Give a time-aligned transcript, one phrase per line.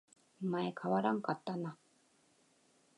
[0.43, 1.77] お前変わらんかったな